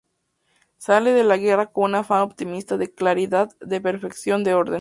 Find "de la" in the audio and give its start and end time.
1.11-1.37